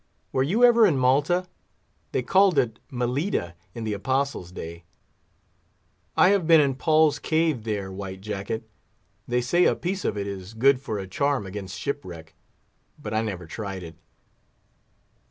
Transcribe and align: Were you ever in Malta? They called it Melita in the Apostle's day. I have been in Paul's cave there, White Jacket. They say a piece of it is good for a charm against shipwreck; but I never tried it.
Were 0.31 0.41
you 0.41 0.63
ever 0.65 0.87
in 0.87 0.97
Malta? 0.97 1.47
They 2.11 2.23
called 2.23 2.57
it 2.57 2.79
Melita 2.89 3.53
in 3.75 3.83
the 3.83 3.93
Apostle's 3.93 4.51
day. 4.51 4.83
I 6.17 6.29
have 6.29 6.47
been 6.47 6.59
in 6.59 6.73
Paul's 6.73 7.19
cave 7.19 7.65
there, 7.65 7.91
White 7.91 8.21
Jacket. 8.21 8.67
They 9.27 9.41
say 9.41 9.65
a 9.65 9.75
piece 9.75 10.03
of 10.03 10.17
it 10.17 10.25
is 10.25 10.55
good 10.55 10.81
for 10.81 10.97
a 10.97 11.05
charm 11.05 11.45
against 11.45 11.77
shipwreck; 11.79 12.33
but 12.99 13.13
I 13.13 13.21
never 13.21 13.45
tried 13.45 13.83
it. 13.83 13.95